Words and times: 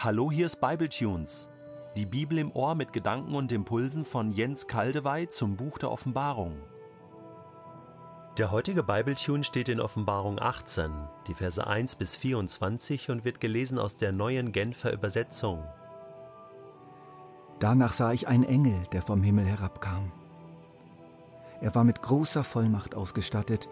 Hallo, 0.00 0.30
hier 0.30 0.46
ist 0.46 0.60
Bibletunes. 0.60 1.48
Die 1.96 2.06
Bibel 2.06 2.38
im 2.38 2.52
Ohr 2.52 2.76
mit 2.76 2.92
Gedanken 2.92 3.34
und 3.34 3.50
Impulsen 3.50 4.04
von 4.04 4.30
Jens 4.30 4.68
Kaldewey 4.68 5.28
zum 5.28 5.56
Buch 5.56 5.76
der 5.76 5.90
Offenbarung. 5.90 6.54
Der 8.36 8.52
heutige 8.52 8.84
Bibletune 8.84 9.42
steht 9.42 9.68
in 9.68 9.80
Offenbarung 9.80 10.38
18, 10.38 10.92
die 11.26 11.34
Verse 11.34 11.66
1 11.66 11.96
bis 11.96 12.14
24 12.14 13.10
und 13.10 13.24
wird 13.24 13.40
gelesen 13.40 13.80
aus 13.80 13.96
der 13.96 14.12
neuen 14.12 14.52
Genfer 14.52 14.92
Übersetzung. 14.92 15.64
Danach 17.58 17.92
sah 17.92 18.12
ich 18.12 18.28
einen 18.28 18.44
Engel, 18.44 18.80
der 18.92 19.02
vom 19.02 19.24
Himmel 19.24 19.46
herabkam. 19.46 20.12
Er 21.60 21.74
war 21.74 21.82
mit 21.82 22.02
großer 22.02 22.44
Vollmacht 22.44 22.94
ausgestattet, 22.94 23.68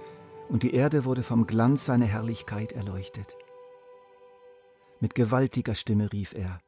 und 0.48 0.64
die 0.64 0.74
Erde 0.74 1.04
wurde 1.04 1.22
vom 1.22 1.46
Glanz 1.46 1.86
seiner 1.86 2.06
Herrlichkeit 2.06 2.72
erleuchtet. 2.72 3.36
Mit 5.00 5.14
gewaltiger 5.14 5.74
Stimme 5.74 6.12
rief 6.12 6.34
er, 6.34 6.60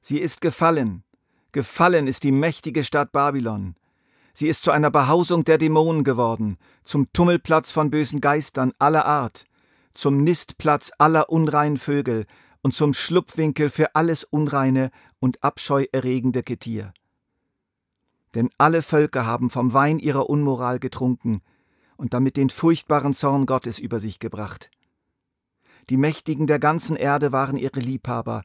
Sie 0.00 0.18
ist 0.18 0.40
gefallen, 0.40 1.04
gefallen 1.52 2.06
ist 2.06 2.24
die 2.24 2.32
mächtige 2.32 2.84
Stadt 2.84 3.12
Babylon. 3.12 3.76
Sie 4.34 4.48
ist 4.48 4.62
zu 4.62 4.70
einer 4.70 4.90
Behausung 4.90 5.44
der 5.44 5.58
Dämonen 5.58 6.04
geworden, 6.04 6.58
zum 6.84 7.12
Tummelplatz 7.12 7.70
von 7.70 7.90
bösen 7.90 8.20
Geistern 8.20 8.72
aller 8.78 9.04
Art, 9.04 9.44
zum 9.92 10.24
Nistplatz 10.24 10.90
aller 10.98 11.28
unreinen 11.28 11.76
Vögel 11.76 12.26
und 12.62 12.74
zum 12.74 12.94
Schlupfwinkel 12.94 13.68
für 13.68 13.94
alles 13.94 14.24
Unreine 14.24 14.90
und 15.20 15.42
abscheuerregende 15.42 16.42
Getier. 16.42 16.92
Denn 18.34 18.48
alle 18.56 18.82
Völker 18.82 19.26
haben 19.26 19.50
vom 19.50 19.74
Wein 19.74 19.98
ihrer 19.98 20.30
Unmoral 20.30 20.78
getrunken 20.78 21.42
und 21.96 22.14
damit 22.14 22.36
den 22.36 22.48
furchtbaren 22.48 23.14
Zorn 23.14 23.44
Gottes 23.46 23.78
über 23.78 24.00
sich 24.00 24.18
gebracht. 24.18 24.70
Die 25.90 25.96
Mächtigen 25.96 26.46
der 26.46 26.58
ganzen 26.58 26.96
Erde 26.96 27.32
waren 27.32 27.56
ihre 27.56 27.80
Liebhaber. 27.80 28.44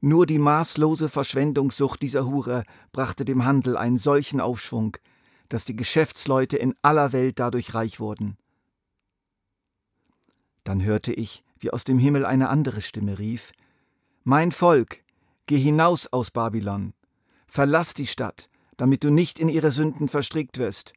Nur 0.00 0.26
die 0.26 0.38
maßlose 0.38 1.08
Verschwendungssucht 1.08 2.00
dieser 2.02 2.26
Hure 2.26 2.64
brachte 2.92 3.24
dem 3.24 3.44
Handel 3.44 3.76
einen 3.76 3.96
solchen 3.96 4.40
Aufschwung, 4.40 4.96
dass 5.48 5.64
die 5.64 5.76
Geschäftsleute 5.76 6.56
in 6.56 6.74
aller 6.82 7.12
Welt 7.12 7.38
dadurch 7.38 7.74
reich 7.74 8.00
wurden. 8.00 8.36
Dann 10.62 10.82
hörte 10.82 11.12
ich, 11.12 11.42
wie 11.58 11.70
aus 11.70 11.84
dem 11.84 11.98
Himmel 11.98 12.24
eine 12.24 12.48
andere 12.48 12.80
Stimme 12.80 13.18
rief 13.18 13.52
Mein 14.22 14.52
Volk, 14.52 15.02
geh 15.46 15.58
hinaus 15.58 16.06
aus 16.12 16.30
Babylon, 16.30 16.94
verlass 17.46 17.94
die 17.94 18.06
Stadt, 18.06 18.48
damit 18.76 19.04
du 19.04 19.10
nicht 19.10 19.38
in 19.38 19.48
ihre 19.48 19.72
Sünden 19.72 20.08
verstrickt 20.08 20.58
wirst, 20.58 20.92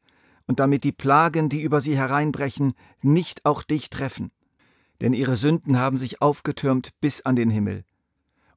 und 0.46 0.60
damit 0.60 0.84
die 0.84 0.92
Plagen, 0.92 1.50
die 1.50 1.60
über 1.60 1.80
sie 1.80 1.96
hereinbrechen, 1.96 2.72
nicht 3.02 3.44
auch 3.44 3.62
dich 3.62 3.90
treffen 3.90 4.30
denn 5.00 5.12
ihre 5.12 5.36
Sünden 5.36 5.78
haben 5.78 5.96
sich 5.96 6.20
aufgetürmt 6.20 6.90
bis 7.00 7.20
an 7.20 7.36
den 7.36 7.50
Himmel. 7.50 7.84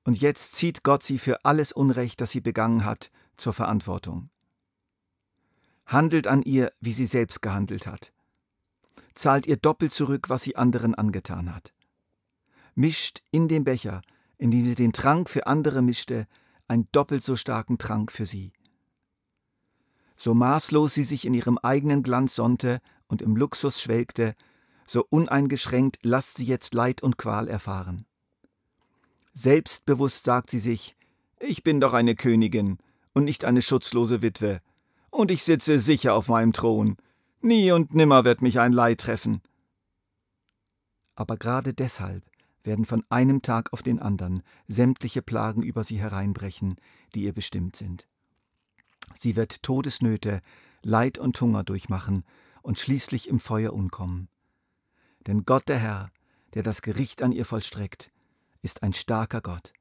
Und 0.04 0.20
jetzt 0.20 0.56
zieht 0.56 0.84
Gott 0.84 1.04
sie 1.04 1.20
für 1.20 1.46
alles 1.46 1.72
Unrecht, 1.72 2.22
das 2.22 2.32
sie 2.32 2.42
begangen 2.42 2.86
hat, 2.86 3.12
zur 3.38 3.54
Verantwortung. 3.54 4.30
Handelt 5.86 6.28
an 6.28 6.42
ihr, 6.42 6.72
wie 6.80 6.94
sie 6.94 7.06
selbst 7.06 7.42
gehandelt 7.42 7.86
hat. 7.86 8.12
Zahlt 9.14 9.46
ihr 9.46 9.58
doppelt 9.58 9.92
zurück, 9.92 10.30
was 10.30 10.44
sie 10.44 10.56
anderen 10.56 10.96
angetan 10.96 11.54
hat. 11.54 11.74
Mischt 12.76 13.22
in 13.30 13.48
den 13.48 13.64
Becher, 13.64 14.02
in 14.38 14.50
dem 14.52 14.66
sie 14.66 14.76
den 14.76 14.94
Trank 14.94 15.30
für 15.30 15.48
andere 15.48 15.82
mischte, 15.82 16.28
einen 16.68 16.88
doppelt 16.92 17.24
so 17.24 17.36
starken 17.36 17.78
Trank 17.78 18.12
für 18.12 18.26
sie. 18.26 18.54
So 20.16 20.34
maßlos 20.34 20.94
sie 20.94 21.04
sich 21.04 21.26
in 21.26 21.34
ihrem 21.34 21.58
eigenen 21.58 22.04
Glanz 22.04 22.36
sonnte 22.36 22.80
und 23.08 23.22
im 23.22 23.36
Luxus 23.36 23.82
schwelgte, 23.82 24.36
so 24.92 25.06
uneingeschränkt 25.10 26.00
lasst 26.02 26.36
sie 26.36 26.44
jetzt 26.44 26.74
Leid 26.74 27.02
und 27.02 27.18
Qual 27.18 27.48
erfahren. 27.48 28.06
Selbstbewusst 29.34 30.26
sagt 30.26 30.50
sie 30.50 30.60
sich, 30.60 30.98
ich 31.40 31.64
bin 31.64 31.80
doch 31.80 31.94
eine 31.94 32.14
Königin 32.14 32.78
und 33.14 33.24
nicht 33.24 33.46
eine 33.46 33.62
schutzlose 33.62 34.22
Witwe, 34.22 34.60
und 35.10 35.32
ich 35.32 35.44
sitze 35.44 35.80
sicher 35.80 36.14
auf 36.14 36.28
meinem 36.28 36.52
Thron, 36.52 36.98
nie 37.40 37.72
und 37.72 37.94
nimmer 37.96 38.26
wird 38.26 38.42
mich 38.42 38.60
ein 38.60 38.74
Leid 38.74 39.00
treffen. 39.00 39.42
Aber 41.16 41.38
gerade 41.38 41.74
deshalb 41.74 42.26
werden 42.64 42.84
von 42.84 43.06
einem 43.10 43.42
Tag 43.42 43.72
auf 43.72 43.84
den 43.84 44.00
anderen 44.00 44.44
sämtliche 44.68 45.22
Plagen 45.22 45.64
über 45.64 45.86
sie 45.86 46.00
hereinbrechen, 46.00 46.76
die 47.16 47.24
ihr 47.24 47.34
bestimmt 47.34 47.78
sind. 47.78 48.08
Sie 49.18 49.38
wird 49.38 49.64
Todesnöte, 49.64 50.42
Leid 50.82 51.18
und 51.18 51.40
Hunger 51.40 51.64
durchmachen 51.64 52.26
und 52.62 52.78
schließlich 52.78 53.30
im 53.30 53.40
Feuer 53.40 53.72
umkommen. 53.72 54.28
Denn 55.28 55.46
Gott 55.46 55.70
der 55.70 55.78
Herr, 55.78 56.12
der 56.54 56.64
das 56.64 56.82
Gericht 56.82 57.22
an 57.22 57.32
ihr 57.32 57.46
vollstreckt, 57.46 58.12
ist 58.62 58.84
ein 58.84 58.94
starker 58.94 59.42
Gott. 59.42 59.74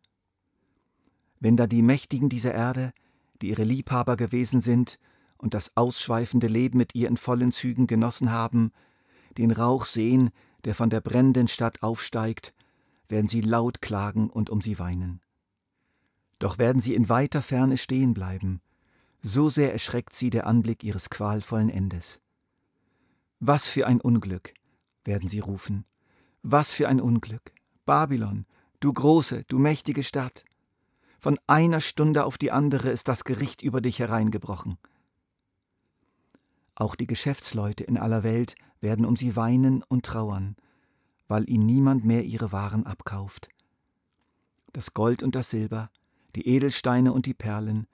Wenn 1.39 1.57
da 1.57 1.67
die 1.67 1.83
Mächtigen 1.83 2.29
dieser 2.29 2.55
Erde, 2.55 2.93
die 3.41 3.49
ihre 3.49 3.65
Liebhaber 3.65 4.17
gewesen 4.17 4.61
sind 4.61 4.99
und 5.39 5.55
das 5.55 5.77
ausschweifende 5.77 6.47
Leben 6.47 6.79
mit 6.79 6.95
ihr 6.95 7.09
in 7.09 7.17
vollen 7.17 7.53
Zügen 7.53 7.87
genossen 7.87 8.31
haben, 8.31 8.73
den 9.39 9.51
Rauch 9.51 9.87
sehen, 9.87 10.31
der 10.65 10.75
von 10.75 10.91
der 10.91 11.01
brennenden 11.01 11.49
Stadt 11.49 11.83
aufsteigt, 11.83 12.53
werden 13.09 13.29
sie 13.29 13.41
laut 13.41 13.81
klagen 13.81 14.29
und 14.29 14.51
um 14.51 14.61
sie 14.61 14.79
weinen. 14.79 15.21
Doch 16.39 16.59
werden 16.59 16.81
sie 16.81 16.95
in 16.95 17.09
weiter 17.09 17.43
Ferne 17.43 17.79
stehen 17.79 18.15
bleiben, 18.15 18.61
so 19.23 19.49
sehr 19.49 19.73
erschreckt 19.73 20.15
sie 20.15 20.31
der 20.31 20.47
Anblick 20.47 20.85
ihres 20.85 21.11
qualvollen 21.11 21.71
Endes. 21.71 22.21
Was 23.41 23.67
für 23.67 23.87
ein 23.87 24.01
Unglück, 24.01 24.55
werden 25.05 25.29
sie 25.29 25.41
rufen. 25.41 25.85
Was 26.43 26.73
für 26.73 26.89
ein 26.89 27.01
Unglück. 27.01 27.53
Babylon, 27.85 28.47
du 28.81 28.93
große, 28.93 29.45
du 29.49 29.59
mächtige 29.59 30.03
Stadt. 30.03 30.45
Von 31.19 31.39
einer 31.47 31.81
Stunde 31.81 32.25
auf 32.25 32.39
die 32.39 32.51
andere 32.51 32.91
ist 32.91 33.09
das 33.09 33.25
Gericht 33.25 33.63
über 33.63 33.81
dich 33.81 33.99
hereingebrochen. 33.99 34.79
Auch 36.75 36.95
die 36.95 37.07
Geschäftsleute 37.07 37.85
in 37.85 37.99
aller 37.99 38.23
Welt 38.23 38.55
werden 38.81 39.05
um 39.05 39.17
sie 39.17 39.37
weinen 39.37 39.83
und 39.83 40.07
trauern, 40.07 40.57
weil 41.29 41.49
ihnen 41.49 41.67
niemand 41.67 42.05
mehr 42.05 42.25
ihre 42.25 42.53
Waren 42.53 42.87
abkauft. 42.87 43.51
Das 44.73 44.95
Gold 44.95 45.23
und 45.23 45.35
das 45.35 45.51
Silber, 45.51 45.91
die 46.37 46.47
Edelsteine 46.47 47.13
und 47.13 47.27
die 47.27 47.35
Perlen, 47.35 47.87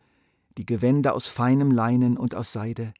die 0.56 0.66
Gewänder 0.66 1.14
aus 1.14 1.26
feinem 1.26 1.70
Leinen 1.70 2.16
und 2.16 2.34
aus 2.34 2.52
Seide, 2.52 2.94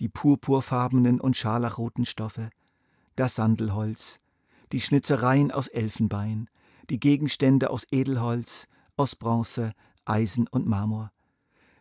die 0.00 0.08
purpurfarbenen 0.08 1.20
und 1.20 1.36
scharlachroten 1.36 2.04
Stoffe, 2.04 2.50
das 3.16 3.34
Sandelholz, 3.34 4.20
die 4.72 4.80
Schnitzereien 4.80 5.50
aus 5.50 5.68
Elfenbein, 5.68 6.48
die 6.90 7.00
Gegenstände 7.00 7.70
aus 7.70 7.86
Edelholz, 7.90 8.68
aus 8.96 9.16
Bronze, 9.16 9.72
Eisen 10.04 10.46
und 10.48 10.66
Marmor, 10.66 11.12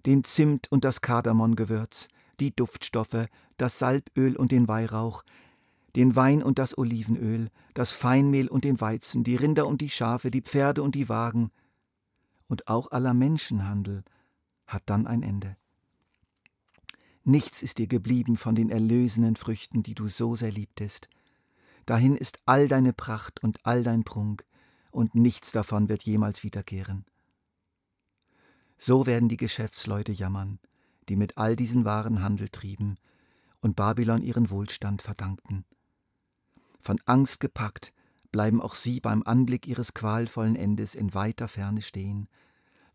den 0.06 0.24
Zimt 0.24 0.72
und 0.72 0.84
das 0.84 1.02
Kardamongewürz, 1.02 2.08
die 2.40 2.56
Duftstoffe, 2.56 3.28
das 3.58 3.80
Salböl 3.80 4.36
und 4.36 4.52
den 4.52 4.68
Weihrauch, 4.68 5.24
den 5.96 6.16
Wein 6.16 6.42
und 6.42 6.60
das 6.60 6.78
Olivenöl, 6.78 7.50
das 7.74 7.92
Feinmehl 7.92 8.48
und 8.48 8.64
den 8.64 8.80
Weizen, 8.82 9.24
die 9.24 9.36
Rinder 9.36 9.68
und 9.68 9.82
die 9.82 9.90
Schafe, 9.90 10.32
die 10.32 10.42
Pferde 10.42 10.84
und 10.84 10.96
die 10.96 11.10
Wagen, 11.10 11.52
und 12.48 12.68
auch 12.68 12.92
aller 12.92 13.14
Menschenhandel 13.14 14.04
hat 14.68 14.84
dann 14.88 15.08
ein 15.08 15.24
Ende. 15.24 15.56
Nichts 17.24 17.62
ist 17.62 17.78
dir 17.78 17.88
geblieben 17.88 18.36
von 18.36 18.56
den 18.56 18.70
erlösenden 18.70 19.36
Früchten, 19.36 19.84
die 19.84 19.94
du 19.94 20.08
so 20.08 20.36
sehr 20.36 20.52
liebtest, 20.52 21.08
Dahin 21.92 22.16
ist 22.16 22.40
all 22.46 22.70
deine 22.70 22.94
Pracht 22.94 23.44
und 23.44 23.66
all 23.66 23.84
dein 23.84 24.06
Prunk, 24.06 24.46
und 24.92 25.14
nichts 25.14 25.52
davon 25.52 25.90
wird 25.90 26.04
jemals 26.04 26.42
wiederkehren. 26.42 27.04
So 28.78 29.06
werden 29.06 29.28
die 29.28 29.36
Geschäftsleute 29.36 30.14
jammern, 30.14 30.60
die 31.10 31.18
mit 31.18 31.38
all 31.38 31.58
diesen 31.58 31.84
Waren 31.84 32.24
Handel 32.24 32.48
trieben 32.48 32.96
und 33.60 33.76
Babylon 33.76 34.22
ihren 34.22 34.50
Wohlstand 34.50 35.02
verdankten. 35.02 35.66
Von 36.80 36.98
Angst 37.04 37.42
gepackt 37.42 37.92
bleiben 38.32 38.62
auch 38.62 38.76
sie 38.76 39.02
beim 39.02 39.22
Anblick 39.24 39.68
ihres 39.68 39.94
qualvollen 39.94 40.56
Endes 40.56 40.96
in 40.96 41.14
weiter 41.14 41.50
Ferne 41.50 41.82
stehen, 41.82 42.30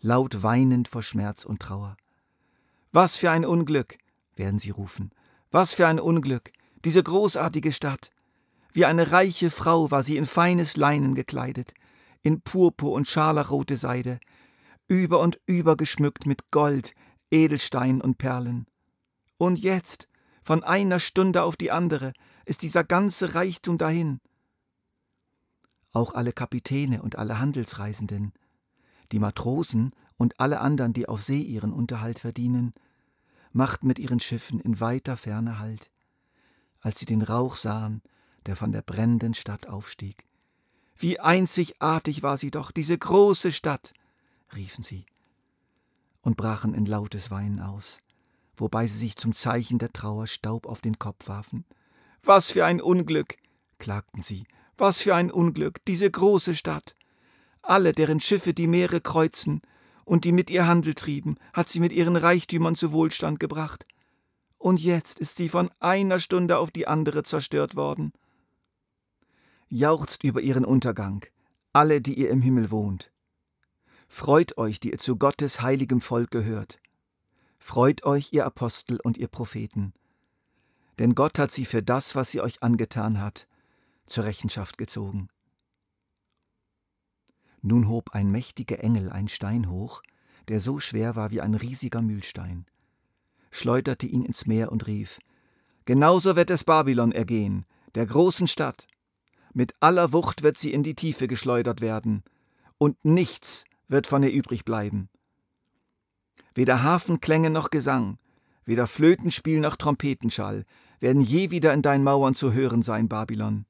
laut 0.01 0.43
weinend 0.43 0.89
vor 0.89 1.03
Schmerz 1.03 1.45
und 1.45 1.61
Trauer. 1.61 1.99
Was 2.93 3.19
für 3.19 3.31
ein 3.31 3.45
Unglück, 3.45 3.99
werden 4.37 4.59
sie 4.59 4.71
rufen, 4.71 5.11
was 5.51 5.75
für 5.75 5.87
ein 5.87 6.01
Unglück, 6.01 6.51
diese 6.83 7.03
großartige 7.03 7.73
Stadt, 7.73 8.11
wie 8.77 8.85
eine 8.85 9.11
reiche 9.11 9.51
Frau 9.51 9.91
war 9.91 10.03
sie 10.03 10.19
in 10.19 10.27
feines 10.27 10.77
Leinen 10.77 11.15
gekleidet, 11.15 11.73
in 12.21 12.43
Purpur 12.43 12.93
und 12.93 13.09
scharlachrote 13.09 13.79
Seide, 13.79 14.21
über 14.87 15.21
und 15.21 15.41
über 15.47 15.79
geschmückt 15.79 16.27
mit 16.27 16.51
Gold, 16.51 16.93
Edelstein 17.31 18.03
und 18.03 18.19
Perlen. 18.19 18.67
Und 19.39 19.59
jetzt, 19.59 20.09
von 20.43 20.63
einer 20.63 20.99
Stunde 20.99 21.43
auf 21.43 21.57
die 21.57 21.73
andere, 21.73 22.13
ist 22.45 22.61
dieser 22.61 22.85
ganze 22.85 23.35
Reichtum 23.35 23.79
dahin. 23.79 24.21
Auch 25.93 26.13
alle 26.13 26.35
Kapitäne 26.35 27.01
und 27.01 27.17
alle 27.17 27.39
Handelsreisenden, 27.39 28.35
die 29.11 29.19
Matrosen 29.19 29.93
und 30.19 30.39
alle 30.39 30.61
anderen, 30.61 30.93
die 30.93 31.09
auf 31.09 31.23
See 31.23 31.41
ihren 31.41 31.73
Unterhalt 31.73 32.19
verdienen, 32.19 32.75
machten 33.53 33.87
mit 33.87 33.99
ihren 33.99 34.21
Schiffen 34.21 34.61
in 34.61 34.81
weiter 34.81 35.17
Ferne 35.17 35.59
Halt. 35.59 35.91
Als 36.81 36.99
sie 36.99 37.07
den 37.07 37.23
Rauch 37.23 37.57
sahen, 37.57 38.03
der 38.47 38.57
von 38.57 38.73
der 38.73 38.83
brennenden 38.83 39.35
Stadt 39.35 39.69
aufstieg. 39.69 40.25
Wie 40.97 41.21
einzigartig 41.21 42.23
war 42.23 42.39
sie 42.39 42.51
doch, 42.51 42.71
diese 42.71 42.97
große 42.97 43.53
Stadt, 43.53 43.93
riefen 44.55 44.83
sie 44.83 45.05
und 46.23 46.37
brachen 46.37 46.75
in 46.75 46.87
lautes 46.87 47.31
Weinen 47.31 47.61
aus, 47.61 48.01
wobei 48.57 48.87
sie 48.87 48.99
sich 48.99 49.17
zum 49.17 49.33
Zeichen 49.33 49.79
der 49.79 49.93
Trauer 49.93 50.27
Staub 50.27 50.67
auf 50.67 50.81
den 50.81 50.99
Kopf 50.99 51.29
warfen. 51.29 51.65
Was 52.23 52.51
für 52.51 52.65
ein 52.65 52.81
Unglück, 52.81 53.37
klagten 53.79 54.23
sie, 54.23 54.47
was 54.79 55.01
für 55.01 55.15
ein 55.15 55.31
Unglück, 55.31 55.85
diese 55.85 56.11
große 56.11 56.55
Stadt. 56.55 56.97
Alle, 57.63 57.93
deren 57.93 58.21
Schiffe 58.21 58.55
die 58.55 58.67
Meere 58.67 59.01
kreuzen 59.01 59.63
und 60.05 60.25
die 60.25 60.33
mit 60.33 60.51
ihr 60.51 60.67
Handel 60.67 60.95
trieben, 60.95 61.37
hat 61.53 61.69
sie 61.69 61.81
mit 61.81 61.93
ihren 61.93 62.17
Reichtümern 62.17 62.75
zu 62.75 62.93
Wohlstand 62.93 63.39
gebracht. 63.39 63.87
Und 64.59 64.81
jetzt 64.81 65.21
ist 65.21 65.37
sie 65.37 65.49
von 65.49 65.71
einer 65.79 66.19
Stunde 66.19 66.59
auf 66.59 66.71
die 66.71 66.87
andere 66.87 67.23
zerstört 67.23 67.77
worden. 67.77 68.13
Jauchzt 69.69 70.23
über 70.23 70.41
ihren 70.41 70.65
Untergang, 70.65 71.25
alle, 71.73 72.01
die 72.01 72.19
ihr 72.19 72.31
im 72.31 72.41
Himmel 72.41 72.71
wohnt. 72.71 73.13
Freut 74.09 74.57
euch, 74.59 74.79
die 74.79 74.93
ihr 74.93 74.99
zu 74.99 75.17
Gottes 75.17 75.61
heiligem 75.61 76.01
Volk 76.01 76.31
gehört. 76.31 76.79
Freut 77.59 78.05
euch, 78.05 78.33
ihr 78.33 78.47
Apostel 78.47 79.01
und 79.03 79.19
ihr 79.19 79.29
Propheten. 79.29 79.93
Denn 80.99 81.15
Gott 81.15 81.39
hat 81.39 81.51
sie 81.51 81.65
für 81.65 81.83
das, 81.83 82.15
was 82.15 82.31
sie 82.31 82.41
euch 82.41 82.63
angetan 82.63 83.21
hat, 83.21 83.49
zur 84.07 84.25
Rechenschaft 84.25 84.79
gezogen. 84.79 85.29
Nun 87.61 87.89
hob 87.89 88.11
ein 88.15 88.31
mächtiger 88.31 88.79
Engel 88.85 89.11
einen 89.11 89.29
Stein 89.29 89.69
hoch, 89.69 90.03
der 90.47 90.61
so 90.61 90.79
schwer 90.79 91.17
war 91.17 91.33
wie 91.33 91.41
ein 91.41 91.55
riesiger 91.55 92.03
Mühlstein, 92.03 92.67
schleuderte 93.51 94.07
ihn 94.07 94.25
ins 94.25 94.47
Meer 94.47 94.71
und 94.71 94.87
rief 94.87 95.19
Genauso 95.87 96.37
wird 96.37 96.51
es 96.51 96.65
Babylon 96.65 97.13
ergehen, 97.13 97.65
der 97.95 98.07
großen 98.07 98.49
Stadt. 98.49 98.87
Mit 99.57 99.73
aller 99.81 100.13
Wucht 100.13 100.43
wird 100.43 100.59
sie 100.59 100.71
in 100.71 100.83
die 100.83 100.95
Tiefe 100.95 101.29
geschleudert 101.29 101.81
werden, 101.81 102.23
und 102.77 103.03
nichts 103.07 103.65
wird 103.89 104.07
von 104.07 104.23
ihr 104.23 104.31
übrig 104.31 104.67
bleiben. 104.67 105.09
Weder 106.55 106.83
Hafenklänge 106.83 107.49
noch 107.49 107.71
Gesang, 107.71 108.19
weder 108.67 108.87
Flötenspiel 108.87 109.61
noch 109.61 109.77
Trompetenschall 109.77 110.67
werden 111.01 111.23
je 111.23 111.51
wieder 111.51 111.73
in 111.73 111.81
deinen 111.81 112.05
Mauern 112.05 112.35
zu 112.35 112.53
hören 112.53 112.83
sein, 112.83 113.09
Babylon. 113.09 113.65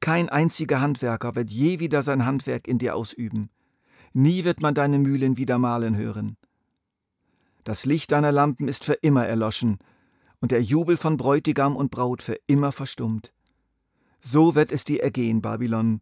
Kein 0.00 0.28
einziger 0.28 0.80
Handwerker 0.80 1.36
wird 1.36 1.50
je 1.52 1.78
wieder 1.78 2.02
sein 2.02 2.26
Handwerk 2.26 2.66
in 2.66 2.78
dir 2.78 2.96
ausüben. 2.96 3.48
Nie 4.12 4.42
wird 4.42 4.60
man 4.60 4.74
deine 4.74 4.98
Mühlen 4.98 5.36
wieder 5.36 5.58
mahlen 5.58 5.96
hören. 5.96 6.36
Das 7.62 7.84
Licht 7.84 8.10
deiner 8.10 8.32
Lampen 8.32 8.66
ist 8.66 8.84
für 8.84 8.94
immer 8.94 9.24
erloschen 9.24 9.78
und 10.40 10.50
der 10.50 10.64
Jubel 10.64 10.96
von 10.96 11.16
Bräutigam 11.16 11.76
und 11.76 11.92
Braut 11.92 12.24
für 12.24 12.40
immer 12.48 12.72
verstummt. 12.72 13.32
So 14.20 14.54
wird 14.54 14.72
es 14.72 14.84
dir 14.84 15.02
ergehen, 15.02 15.40
Babylon, 15.40 16.00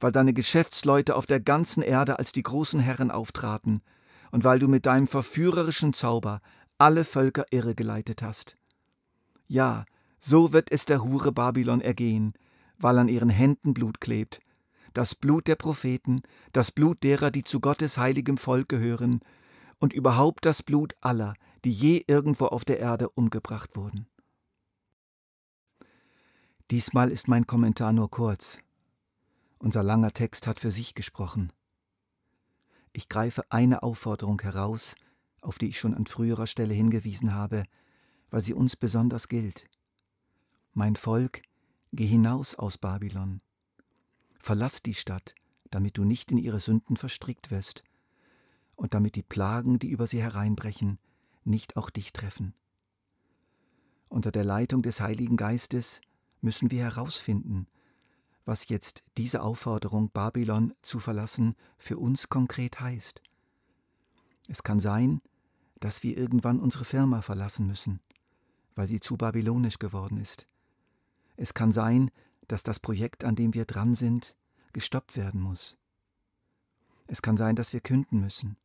weil 0.00 0.12
deine 0.12 0.32
Geschäftsleute 0.32 1.16
auf 1.16 1.26
der 1.26 1.40
ganzen 1.40 1.82
Erde 1.82 2.18
als 2.18 2.32
die 2.32 2.42
großen 2.42 2.80
Herren 2.80 3.10
auftraten 3.10 3.82
und 4.30 4.44
weil 4.44 4.58
du 4.58 4.68
mit 4.68 4.86
deinem 4.86 5.06
verführerischen 5.06 5.92
Zauber 5.92 6.40
alle 6.78 7.04
Völker 7.04 7.46
irregeleitet 7.50 8.22
hast. 8.22 8.56
Ja, 9.48 9.84
so 10.20 10.52
wird 10.52 10.70
es 10.70 10.84
der 10.84 11.02
Hure 11.02 11.32
Babylon 11.32 11.80
ergehen, 11.80 12.34
weil 12.78 12.98
an 12.98 13.08
ihren 13.08 13.30
Händen 13.30 13.74
Blut 13.74 14.00
klebt, 14.00 14.40
das 14.92 15.14
Blut 15.14 15.46
der 15.46 15.56
Propheten, 15.56 16.22
das 16.52 16.72
Blut 16.72 17.02
derer, 17.02 17.30
die 17.30 17.44
zu 17.44 17.60
Gottes 17.60 17.98
heiligem 17.98 18.38
Volk 18.38 18.68
gehören, 18.68 19.20
und 19.78 19.92
überhaupt 19.92 20.46
das 20.46 20.62
Blut 20.62 20.94
aller, 21.02 21.34
die 21.64 21.70
je 21.70 22.04
irgendwo 22.06 22.46
auf 22.46 22.64
der 22.64 22.80
Erde 22.80 23.10
umgebracht 23.10 23.76
wurden. 23.76 24.06
Diesmal 26.72 27.12
ist 27.12 27.28
mein 27.28 27.46
Kommentar 27.46 27.92
nur 27.92 28.10
kurz. 28.10 28.58
Unser 29.58 29.84
langer 29.84 30.12
Text 30.12 30.48
hat 30.48 30.58
für 30.58 30.72
sich 30.72 30.94
gesprochen. 30.94 31.52
Ich 32.92 33.08
greife 33.08 33.44
eine 33.50 33.84
Aufforderung 33.84 34.40
heraus, 34.42 34.96
auf 35.42 35.58
die 35.58 35.68
ich 35.68 35.78
schon 35.78 35.94
an 35.94 36.06
früherer 36.06 36.48
Stelle 36.48 36.74
hingewiesen 36.74 37.34
habe, 37.34 37.64
weil 38.30 38.42
sie 38.42 38.52
uns 38.52 38.74
besonders 38.74 39.28
gilt. 39.28 39.68
Mein 40.72 40.96
Volk, 40.96 41.42
geh 41.92 42.06
hinaus 42.06 42.56
aus 42.56 42.78
Babylon. 42.78 43.40
Verlass 44.40 44.82
die 44.82 44.94
Stadt, 44.94 45.36
damit 45.70 45.96
du 45.96 46.04
nicht 46.04 46.32
in 46.32 46.38
ihre 46.38 46.58
Sünden 46.58 46.96
verstrickt 46.96 47.52
wirst 47.52 47.84
und 48.74 48.92
damit 48.92 49.14
die 49.14 49.22
Plagen, 49.22 49.78
die 49.78 49.90
über 49.90 50.08
sie 50.08 50.20
hereinbrechen, 50.20 50.98
nicht 51.44 51.76
auch 51.76 51.90
dich 51.90 52.12
treffen. 52.12 52.54
Unter 54.08 54.32
der 54.32 54.44
Leitung 54.44 54.82
des 54.82 55.00
Heiligen 55.00 55.36
Geistes 55.36 56.00
müssen 56.46 56.70
wir 56.70 56.84
herausfinden, 56.84 57.66
was 58.44 58.68
jetzt 58.68 59.02
diese 59.18 59.42
Aufforderung, 59.42 60.10
Babylon 60.10 60.72
zu 60.80 61.00
verlassen, 61.00 61.56
für 61.76 61.98
uns 61.98 62.28
konkret 62.28 62.78
heißt. 62.80 63.20
Es 64.46 64.62
kann 64.62 64.78
sein, 64.78 65.20
dass 65.80 66.04
wir 66.04 66.16
irgendwann 66.16 66.60
unsere 66.60 66.84
Firma 66.84 67.20
verlassen 67.20 67.66
müssen, 67.66 67.98
weil 68.76 68.86
sie 68.86 69.00
zu 69.00 69.16
babylonisch 69.16 69.80
geworden 69.80 70.18
ist. 70.18 70.46
Es 71.36 71.52
kann 71.52 71.72
sein, 71.72 72.12
dass 72.46 72.62
das 72.62 72.78
Projekt, 72.78 73.24
an 73.24 73.34
dem 73.34 73.52
wir 73.52 73.64
dran 73.64 73.96
sind, 73.96 74.36
gestoppt 74.72 75.16
werden 75.16 75.40
muss. 75.40 75.76
Es 77.08 77.22
kann 77.22 77.36
sein, 77.36 77.56
dass 77.56 77.72
wir 77.72 77.80
künden 77.80 78.20
müssen. 78.20 78.56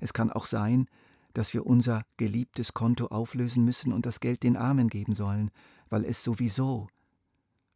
Es 0.00 0.12
kann 0.12 0.32
auch 0.32 0.46
sein, 0.46 0.88
dass 1.32 1.54
wir 1.54 1.64
unser 1.64 2.04
geliebtes 2.16 2.74
Konto 2.74 3.06
auflösen 3.06 3.64
müssen 3.64 3.92
und 3.92 4.04
das 4.04 4.18
Geld 4.18 4.42
den 4.42 4.56
Armen 4.56 4.88
geben 4.88 5.14
sollen, 5.14 5.52
weil 5.90 6.04
es 6.04 6.24
sowieso 6.24 6.88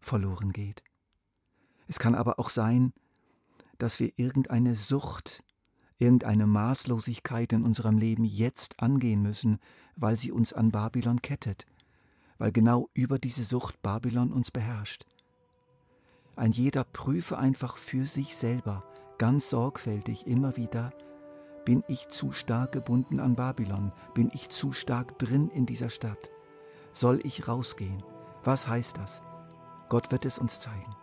verloren 0.01 0.53
geht. 0.53 0.83
Es 1.87 1.99
kann 1.99 2.15
aber 2.15 2.39
auch 2.39 2.51
sein, 2.51 2.93
dass 3.79 4.01
wir 4.01 4.13
irgendeine 4.17 4.77
Sucht, 4.77 5.43
irgendeine 5.99 6.47
Maßlosigkeit 6.47 7.53
in 7.53 7.65
unserem 7.65 7.99
Leben 7.99 8.25
jetzt 8.25 8.81
angehen 8.81 9.23
müssen, 9.23 9.59
weil 9.97 10.17
sie 10.17 10.33
uns 10.33 10.53
an 10.53 10.71
Babylon 10.71 11.23
kettet, 11.23 11.67
weil 12.39 12.53
genau 12.53 12.89
über 12.95 13.19
diese 13.19 13.45
Sucht 13.45 13.81
Babylon 13.83 14.33
uns 14.33 14.51
beherrscht. 14.51 15.05
Ein 16.37 16.53
jeder 16.53 16.85
prüfe 16.85 17.39
einfach 17.39 17.79
für 17.79 18.07
sich 18.07 18.37
selber, 18.37 18.85
ganz 19.19 19.51
sorgfältig 19.51 20.27
immer 20.27 20.57
wieder, 20.57 20.93
bin 21.69 21.85
ich 21.87 22.09
zu 22.09 22.33
stark 22.33 22.73
gebunden 22.73 23.21
an 23.21 23.35
Babylon? 23.35 23.93
Bin 24.15 24.31
ich 24.33 24.49
zu 24.49 24.73
stark 24.73 25.19
drin 25.19 25.51
in 25.51 25.67
dieser 25.67 25.91
Stadt? 25.91 26.31
Soll 26.95 27.21
ich 27.25 27.47
rausgehen? 27.47 28.03
Was 28.43 28.67
heißt 28.67 28.97
das? 28.97 29.21
Gott 29.89 30.11
wird 30.13 30.25
es 30.25 30.39
uns 30.39 30.61
zeigen. 30.61 30.95